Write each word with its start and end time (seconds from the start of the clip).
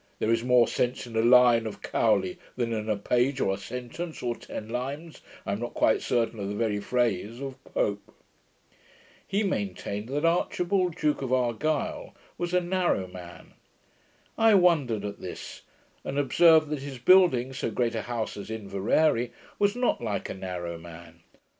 There 0.17 0.31
is 0.31 0.43
more 0.43 0.67
sense 0.67 1.05
in 1.05 1.15
a 1.15 1.21
line 1.21 1.67
of 1.67 1.83
Cowley 1.83 2.39
than 2.55 2.73
in 2.73 2.89
a 2.89 2.97
page' 2.97 3.39
(or 3.39 3.53
a 3.53 3.57
sentence 3.57 4.23
of 4.23 4.39
ten 4.39 4.67
lines 4.67 5.21
I 5.45 5.51
am 5.51 5.59
not 5.59 5.75
quite 5.75 6.01
certain 6.01 6.39
of 6.39 6.49
the 6.49 6.55
very 6.55 6.79
phrase) 6.79 7.39
'of 7.39 7.63
Pope.' 7.63 8.11
He 9.27 9.43
maintained 9.43 10.09
that 10.09 10.25
Archibald, 10.25 10.95
Duke 10.95 11.21
of 11.21 11.31
Argyle, 11.31 12.15
was 12.39 12.51
a 12.51 12.61
narrow 12.61 13.05
man. 13.05 13.53
I 14.39 14.55
wondered 14.55 15.05
at 15.05 15.21
this; 15.21 15.61
and 16.03 16.17
observed, 16.17 16.69
that 16.69 16.79
his 16.79 16.97
building 16.97 17.53
so 17.53 17.69
great 17.69 17.93
a 17.93 18.01
house 18.01 18.35
at 18.37 18.49
Inveraray 18.49 19.29
was 19.59 19.75
not 19.75 20.01
like 20.01 20.29
a 20.31 20.33
narrow 20.33 20.79
man. 20.79 21.21